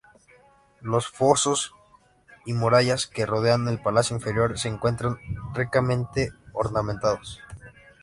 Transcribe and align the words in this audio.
Los 0.81 1.07
fosos 1.09 1.75
y 2.47 2.53
murallas 2.53 3.05
que 3.05 3.27
rodean 3.27 3.67
el 3.67 3.77
palacio 3.79 4.15
inferior 4.15 4.57
se 4.57 4.67
encuentran 4.67 5.19
ricamente 5.53 6.31
ornamentados. 6.53 7.39